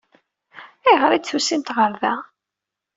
Ayɣer 0.87 1.11
i 1.13 1.19
d-tusamt 1.19 1.73
ɣer 1.77 1.91
da? 2.01 2.13